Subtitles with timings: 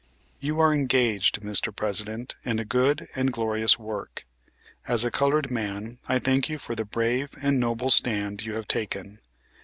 [0.39, 1.71] You are engaged, Mr.
[1.75, 4.25] President, in a good and glorious work.
[4.87, 8.67] As a colored man I thank you for the brave and noble stand you have
[8.67, 9.19] taken.